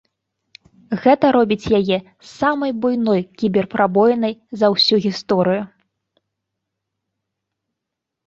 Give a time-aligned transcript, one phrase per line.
[1.01, 1.97] Гэта робіць яе
[2.37, 5.69] самай буйной кібер-прабоінай за ўсю гісторыю.